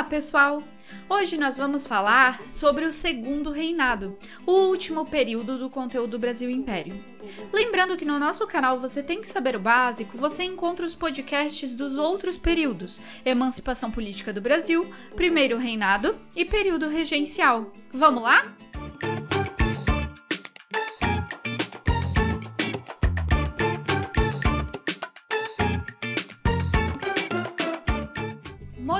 [0.00, 0.62] Olá, pessoal!
[1.10, 6.98] Hoje nós vamos falar sobre o Segundo Reinado, o último período do conteúdo Brasil Império.
[7.52, 11.74] Lembrando que no nosso canal Você Tem que Saber o Básico, você encontra os podcasts
[11.74, 17.70] dos outros períodos: Emancipação Política do Brasil, Primeiro Reinado e Período Regencial.
[17.92, 18.56] Vamos lá?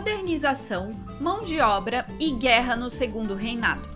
[0.00, 3.86] Modernização, mão de obra e guerra no Segundo Reinado.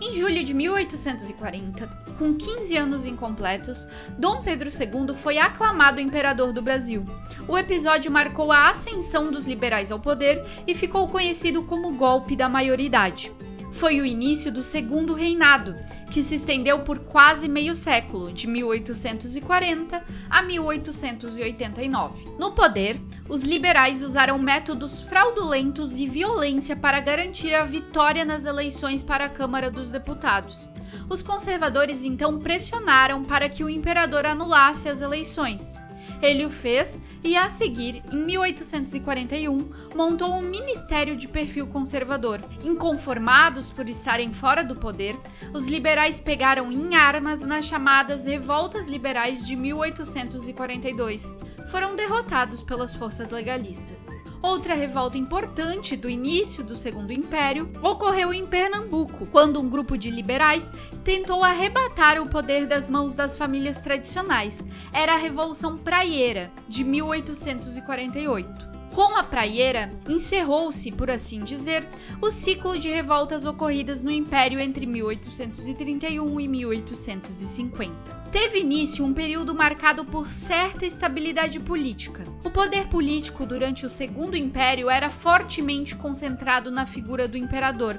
[0.00, 6.62] Em julho de 1840, com 15 anos incompletos, Dom Pedro II foi aclamado imperador do
[6.62, 7.04] Brasil.
[7.48, 12.48] O episódio marcou a ascensão dos liberais ao poder e ficou conhecido como golpe da
[12.48, 13.32] maioridade
[13.74, 15.76] foi o início do Segundo Reinado,
[16.08, 20.00] que se estendeu por quase meio século, de 1840
[20.30, 22.24] a 1889.
[22.38, 29.02] No poder, os liberais usaram métodos fraudulentos e violência para garantir a vitória nas eleições
[29.02, 30.68] para a Câmara dos Deputados.
[31.10, 35.74] Os conservadores então pressionaram para que o imperador anulasse as eleições.
[36.22, 42.40] Ele o fez e, a seguir, em 1841, montou um ministério de perfil conservador.
[42.62, 45.16] Inconformados por estarem fora do poder,
[45.52, 51.34] os liberais pegaram em armas nas chamadas Revoltas Liberais de 1842.
[51.70, 54.08] Foram derrotados pelas forças legalistas.
[54.44, 60.10] Outra revolta importante do início do Segundo Império ocorreu em Pernambuco, quando um grupo de
[60.10, 60.70] liberais
[61.02, 64.62] tentou arrebatar o poder das mãos das famílias tradicionais.
[64.92, 68.68] Era a Revolução Praieira, de 1848.
[68.94, 71.88] Com a praieira, encerrou-se, por assim dizer,
[72.20, 79.54] o ciclo de revoltas ocorridas no Império entre 1831 e 1850 teve início um período
[79.54, 82.24] marcado por certa estabilidade política.
[82.42, 87.96] O poder político durante o Segundo Império era fortemente concentrado na figura do imperador,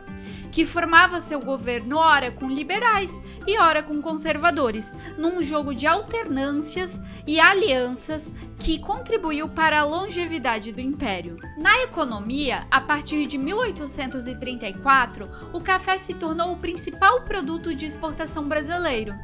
[0.52, 7.02] que formava seu governo ora com liberais e ora com conservadores, num jogo de alternâncias
[7.26, 11.38] e alianças que contribuiu para a longevidade do império.
[11.58, 18.50] Na economia, a partir de 1834, o café se tornou o principal produto de exportação
[18.50, 19.16] brasileiro.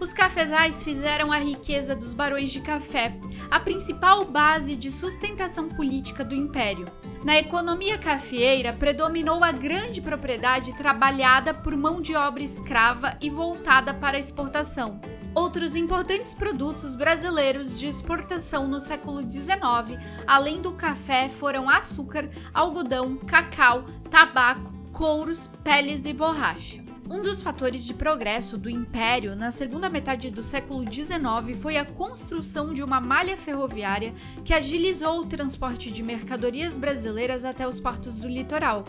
[0.00, 3.16] Os cafezais fizeram a riqueza dos barões de café,
[3.50, 6.86] a principal base de sustentação política do império.
[7.24, 13.94] Na economia cafeeira predominou a grande propriedade trabalhada por mão de obra escrava e voltada
[13.94, 15.00] para a exportação.
[15.34, 23.16] Outros importantes produtos brasileiros de exportação no século XIX, além do café, foram açúcar, algodão,
[23.16, 26.83] cacau, tabaco, couros, peles e borracha.
[27.08, 31.84] Um dos fatores de progresso do Império na segunda metade do século XIX foi a
[31.84, 38.18] construção de uma malha ferroviária que agilizou o transporte de mercadorias brasileiras até os portos
[38.18, 38.84] do litoral.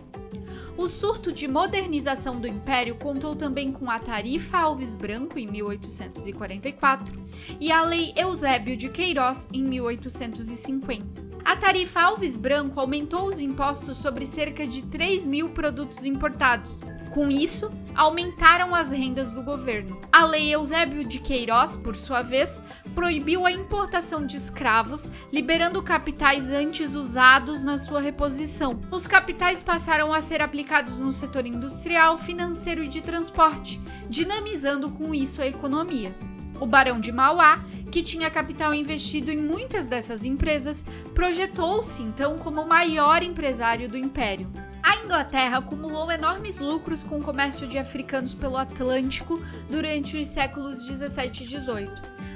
[0.77, 7.21] O surto de modernização do Império contou também com a Tarifa Alves Branco em 1844
[7.59, 11.25] e a Lei Eusébio de Queiroz em 1850.
[11.45, 16.79] A tarifa Alves Branco aumentou os impostos sobre cerca de 3 mil produtos importados,
[17.15, 20.01] com isso, aumentaram as rendas do governo.
[20.11, 22.61] A Lei Eusébio de Queiroz, por sua vez,
[22.93, 28.81] proibiu a importação de escravos, liberando capitais antes usados na sua reposição.
[28.91, 35.15] Os capitais passaram a ser aplicados no setor industrial, financeiro e de transporte, dinamizando com
[35.15, 36.13] isso a economia.
[36.59, 42.61] O Barão de Mauá, que tinha capital investido em muitas dessas empresas, projetou-se então como
[42.61, 44.51] o maior empresário do império.
[44.85, 50.85] A Inglaterra acumulou enormes lucros com o comércio de africanos pelo Atlântico durante os séculos
[50.85, 51.91] 17 e 18,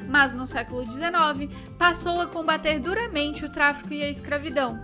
[0.10, 4.82] mas no século 19 passou a combater duramente o tráfico e a escravidão.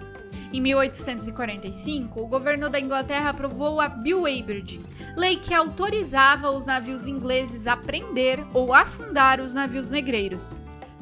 [0.53, 4.85] Em 1845, o governo da Inglaterra aprovou a Bill Aberdeen,
[5.17, 10.53] lei que autorizava os navios ingleses a prender ou afundar os navios negreiros.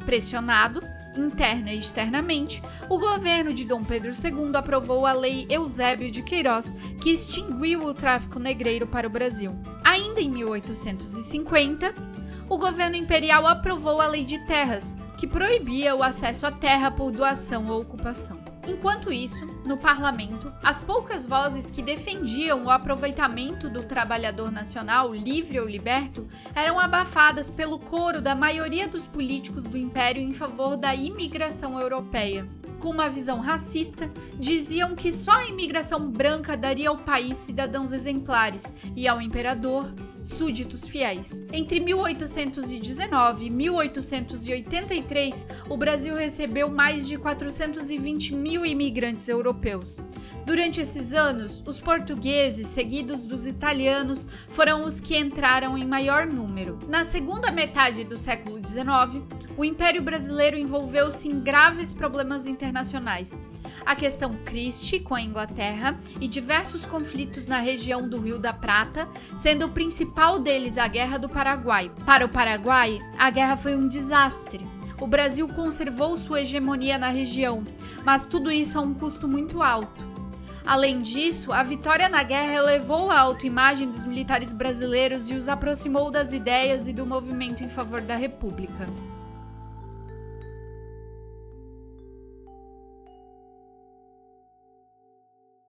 [0.06, 0.82] Pressionado,
[1.16, 6.74] interna e externamente, o governo de Dom Pedro II aprovou a Lei Eusébio de Queiroz,
[7.02, 9.52] que extinguiu o tráfico negreiro para o Brasil.
[9.84, 11.94] Ainda em 1850,
[12.50, 17.12] o governo imperial aprovou a Lei de Terras, que proibia o acesso à terra por
[17.12, 18.43] doação ou ocupação.
[18.66, 25.60] Enquanto isso, no parlamento, as poucas vozes que defendiam o aproveitamento do trabalhador nacional, livre
[25.60, 30.96] ou liberto, eram abafadas pelo coro da maioria dos políticos do império em favor da
[30.96, 32.48] imigração europeia
[32.84, 38.76] com uma visão racista, diziam que só a imigração branca daria ao país cidadãos exemplares
[38.94, 41.42] e ao imperador súditos fiéis.
[41.54, 50.02] Entre 1819 e 1883, o Brasil recebeu mais de 420 mil imigrantes europeus.
[50.46, 56.80] Durante esses anos, os portugueses, seguidos dos italianos, foram os que entraram em maior número.
[56.90, 59.24] Na segunda metade do século XIX,
[59.56, 63.44] o Império Brasileiro envolveu-se em graves problemas internacionais.
[63.86, 69.08] A questão Christie com a Inglaterra e diversos conflitos na região do Rio da Prata,
[69.36, 71.92] sendo o principal deles a Guerra do Paraguai.
[72.06, 74.66] Para o Paraguai, a guerra foi um desastre.
[75.00, 77.64] O Brasil conservou sua hegemonia na região,
[78.06, 80.14] mas tudo isso a um custo muito alto.
[80.66, 86.10] Além disso, a vitória na guerra elevou a autoimagem dos militares brasileiros e os aproximou
[86.10, 88.88] das ideias e do movimento em favor da República.